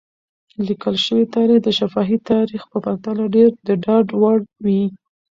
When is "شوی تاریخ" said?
1.05-1.59